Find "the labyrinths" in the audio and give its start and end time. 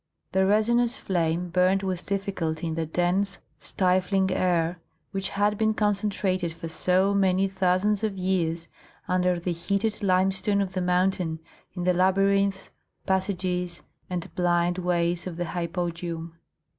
11.83-12.71